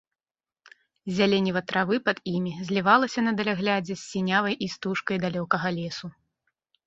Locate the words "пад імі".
2.07-2.53